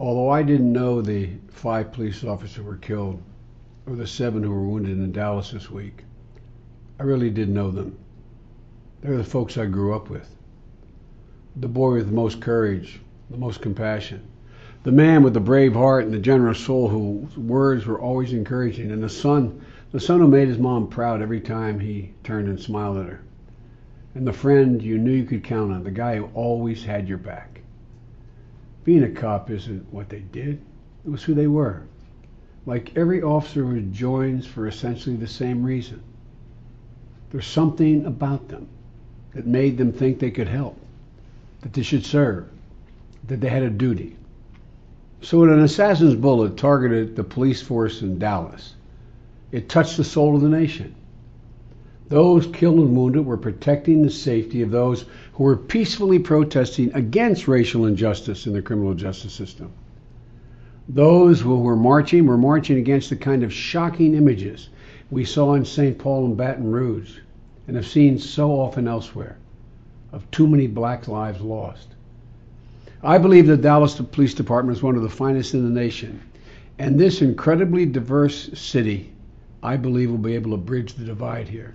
Although 0.00 0.30
I 0.30 0.42
didn't 0.42 0.72
know 0.72 1.00
the 1.00 1.30
five 1.48 1.92
police 1.92 2.24
officers 2.24 2.56
who 2.56 2.64
were 2.64 2.76
killed 2.76 3.22
or 3.86 3.94
the 3.94 4.06
seven 4.06 4.42
who 4.42 4.50
were 4.50 4.66
wounded 4.66 4.98
in 4.98 5.12
Dallas 5.12 5.50
this 5.50 5.70
week, 5.70 6.04
I 6.98 7.04
really 7.04 7.30
did 7.30 7.48
know 7.48 7.70
them. 7.70 7.96
They're 9.00 9.16
the 9.16 9.24
folks 9.24 9.58
I 9.58 9.66
grew 9.66 9.94
up 9.94 10.08
with. 10.08 10.36
The 11.56 11.68
boy 11.68 11.94
with 11.94 12.06
the 12.06 12.12
most 12.12 12.40
courage, 12.40 13.00
the 13.30 13.36
most 13.36 13.60
compassion, 13.60 14.22
the 14.84 14.92
man 14.92 15.22
with 15.22 15.34
the 15.34 15.40
brave 15.40 15.74
heart 15.74 16.04
and 16.04 16.12
the 16.14 16.18
generous 16.18 16.58
soul 16.58 16.88
whose 16.88 17.36
words 17.36 17.86
were 17.86 18.00
always 18.00 18.32
encouraging, 18.32 18.90
and 18.90 19.02
the 19.02 19.08
son, 19.08 19.60
the 19.92 20.00
son 20.00 20.20
who 20.20 20.28
made 20.28 20.48
his 20.48 20.58
mom 20.58 20.88
proud 20.88 21.22
every 21.22 21.40
time 21.40 21.78
he 21.78 22.12
turned 22.24 22.48
and 22.48 22.60
smiled 22.60 22.98
at 22.98 23.06
her, 23.06 23.20
and 24.14 24.26
the 24.26 24.32
friend 24.32 24.82
you 24.82 24.98
knew 24.98 25.12
you 25.12 25.24
could 25.24 25.44
count 25.44 25.72
on, 25.72 25.84
the 25.84 25.90
guy 25.90 26.16
who 26.16 26.30
always 26.34 26.84
had 26.84 27.08
your 27.08 27.18
back. 27.18 27.61
Being 28.84 29.04
a 29.04 29.10
cop 29.10 29.50
isn't 29.50 29.92
what 29.92 30.08
they 30.08 30.20
did, 30.20 30.60
it 31.04 31.10
was 31.10 31.22
who 31.22 31.34
they 31.34 31.46
were. 31.46 31.82
Like 32.66 32.96
every 32.96 33.22
officer 33.22 33.64
who 33.64 33.80
joins 33.80 34.46
for 34.46 34.66
essentially 34.66 35.16
the 35.16 35.26
same 35.26 35.62
reason. 35.62 36.02
There's 37.30 37.46
something 37.46 38.04
about 38.04 38.48
them 38.48 38.68
that 39.34 39.46
made 39.46 39.78
them 39.78 39.92
think 39.92 40.18
they 40.18 40.30
could 40.30 40.48
help, 40.48 40.78
that 41.62 41.72
they 41.72 41.82
should 41.82 42.04
serve, 42.04 42.48
that 43.28 43.40
they 43.40 43.48
had 43.48 43.62
a 43.62 43.70
duty. 43.70 44.16
So 45.22 45.40
when 45.40 45.50
an 45.50 45.60
assassin's 45.60 46.14
bullet 46.14 46.56
targeted 46.56 47.16
the 47.16 47.24
police 47.24 47.62
force 47.62 48.02
in 48.02 48.18
Dallas, 48.18 48.74
it 49.52 49.68
touched 49.68 49.96
the 49.96 50.04
soul 50.04 50.34
of 50.34 50.42
the 50.42 50.48
nation. 50.48 50.94
Those 52.12 52.46
killed 52.46 52.78
and 52.78 52.94
wounded 52.94 53.24
were 53.24 53.38
protecting 53.38 54.02
the 54.02 54.10
safety 54.10 54.60
of 54.60 54.70
those 54.70 55.06
who 55.32 55.44
were 55.44 55.56
peacefully 55.56 56.18
protesting 56.18 56.92
against 56.92 57.48
racial 57.48 57.86
injustice 57.86 58.46
in 58.46 58.52
the 58.52 58.60
criminal 58.60 58.92
justice 58.92 59.32
system. 59.32 59.70
Those 60.86 61.40
who 61.40 61.58
were 61.58 61.74
marching 61.74 62.26
were 62.26 62.36
marching 62.36 62.76
against 62.76 63.08
the 63.08 63.16
kind 63.16 63.42
of 63.42 63.50
shocking 63.50 64.14
images 64.14 64.68
we 65.10 65.24
saw 65.24 65.54
in 65.54 65.64
St. 65.64 65.96
Paul 65.96 66.26
and 66.26 66.36
Baton 66.36 66.70
Rouge 66.70 67.20
and 67.66 67.76
have 67.76 67.86
seen 67.86 68.18
so 68.18 68.50
often 68.60 68.86
elsewhere 68.86 69.38
of 70.12 70.30
too 70.30 70.46
many 70.46 70.66
black 70.66 71.08
lives 71.08 71.40
lost. 71.40 71.94
I 73.02 73.16
believe 73.16 73.46
the 73.46 73.56
Dallas 73.56 73.94
Police 73.94 74.34
Department 74.34 74.76
is 74.76 74.82
one 74.82 74.96
of 74.96 75.02
the 75.02 75.08
finest 75.08 75.54
in 75.54 75.64
the 75.64 75.80
nation, 75.80 76.20
and 76.78 77.00
this 77.00 77.22
incredibly 77.22 77.86
diverse 77.86 78.50
city, 78.52 79.10
I 79.62 79.78
believe, 79.78 80.10
will 80.10 80.18
be 80.18 80.34
able 80.34 80.50
to 80.50 80.58
bridge 80.58 80.92
the 80.92 81.06
divide 81.06 81.48
here. 81.48 81.74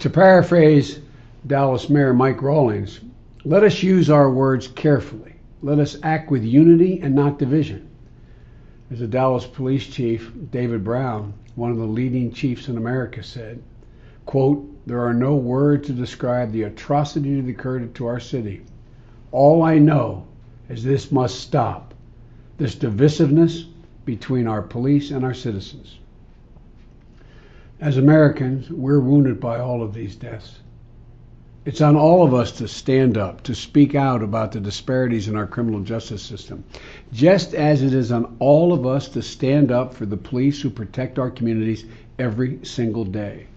To 0.00 0.08
paraphrase 0.08 1.00
Dallas 1.46 1.90
Mayor 1.90 2.14
Mike 2.14 2.40
Rawlings, 2.40 3.00
let 3.44 3.62
us 3.62 3.82
use 3.82 4.08
our 4.08 4.30
words 4.30 4.66
carefully. 4.68 5.34
Let 5.60 5.78
us 5.78 5.98
act 6.02 6.30
with 6.30 6.42
unity 6.42 7.00
and 7.00 7.14
not 7.14 7.38
division. 7.38 7.88
As 8.90 9.00
the 9.00 9.06
Dallas 9.06 9.46
Police 9.46 9.86
Chief, 9.86 10.32
David 10.50 10.82
Brown, 10.82 11.34
one 11.56 11.70
of 11.70 11.76
the 11.76 11.84
leading 11.84 12.32
chiefs 12.32 12.68
in 12.68 12.78
America, 12.78 13.22
said, 13.22 13.62
quote, 14.24 14.66
there 14.86 15.00
are 15.00 15.14
no 15.14 15.36
words 15.36 15.86
to 15.88 15.92
describe 15.92 16.52
the 16.52 16.62
atrocity 16.62 17.40
that 17.40 17.50
occurred 17.50 17.94
to 17.94 18.06
our 18.06 18.18
city. 18.18 18.62
All 19.30 19.62
I 19.62 19.78
know 19.78 20.26
is 20.68 20.82
this 20.82 21.12
must 21.12 21.38
stop, 21.38 21.92
this 22.56 22.74
divisiveness 22.74 23.66
between 24.04 24.46
our 24.46 24.62
police 24.62 25.10
and 25.10 25.22
our 25.22 25.34
citizens. 25.34 25.98
As 27.82 27.96
Americans, 27.96 28.70
we're 28.70 29.00
wounded 29.00 29.40
by 29.40 29.58
all 29.58 29.82
of 29.82 29.92
these 29.92 30.14
deaths. 30.14 30.60
It's 31.64 31.80
on 31.80 31.96
all 31.96 32.24
of 32.24 32.32
us 32.32 32.52
to 32.58 32.68
stand 32.68 33.18
up, 33.18 33.42
to 33.42 33.56
speak 33.56 33.96
out 33.96 34.22
about 34.22 34.52
the 34.52 34.60
disparities 34.60 35.26
in 35.26 35.34
our 35.34 35.48
criminal 35.48 35.80
justice 35.80 36.22
system, 36.22 36.62
just 37.12 37.54
as 37.54 37.82
it 37.82 37.92
is 37.92 38.12
on 38.12 38.36
all 38.38 38.72
of 38.72 38.86
us 38.86 39.08
to 39.08 39.20
stand 39.20 39.72
up 39.72 39.94
for 39.94 40.06
the 40.06 40.16
police 40.16 40.62
who 40.62 40.70
protect 40.70 41.18
our 41.18 41.28
communities 41.28 41.84
every 42.20 42.64
single 42.64 43.04
day. 43.04 43.48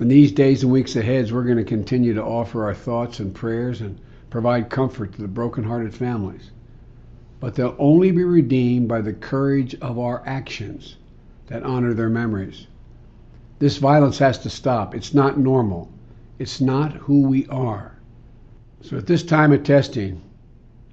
In 0.00 0.08
these 0.08 0.32
days 0.32 0.62
and 0.62 0.72
weeks 0.72 0.96
ahead, 0.96 1.30
we're 1.30 1.44
going 1.44 1.58
to 1.58 1.64
continue 1.64 2.14
to 2.14 2.24
offer 2.24 2.64
our 2.64 2.74
thoughts 2.74 3.18
and 3.20 3.34
prayers 3.34 3.82
and 3.82 4.00
provide 4.30 4.70
comfort 4.70 5.12
to 5.12 5.20
the 5.20 5.28
brokenhearted 5.28 5.94
families. 5.94 6.52
But 7.38 7.54
they'll 7.54 7.76
only 7.78 8.12
be 8.12 8.24
redeemed 8.24 8.88
by 8.88 9.02
the 9.02 9.12
courage 9.12 9.74
of 9.82 9.98
our 9.98 10.22
actions 10.24 10.96
that 11.48 11.64
honor 11.64 11.92
their 11.92 12.08
memories. 12.08 12.66
This 13.58 13.78
violence 13.78 14.18
has 14.18 14.38
to 14.40 14.50
stop. 14.50 14.94
It's 14.94 15.14
not 15.14 15.38
normal. 15.38 15.92
It's 16.38 16.60
not 16.60 16.92
who 16.92 17.22
we 17.22 17.46
are. 17.46 17.96
So 18.82 18.98
at 18.98 19.06
this 19.06 19.22
time 19.22 19.52
of 19.52 19.62
testing, 19.62 20.20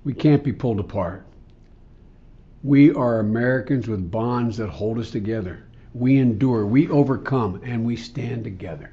we 0.04 0.14
can't 0.14 0.44
be 0.44 0.54
pulled 0.54 0.80
apart. 0.80 1.26
We 2.64 2.94
are 2.94 3.20
Americans 3.20 3.88
with 3.88 4.12
bonds 4.12 4.58
that 4.58 4.70
hold 4.70 5.00
us 5.00 5.12
together. 5.12 5.64
We 5.94 6.18
endure, 6.20 6.66
we 6.66 6.88
overcome, 6.90 7.60
and 7.64 7.84
we 7.84 7.96
stand 7.96 8.44
together. 8.44 8.92